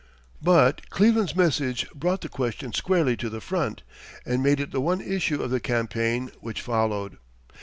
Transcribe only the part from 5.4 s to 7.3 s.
of the campaign which followed.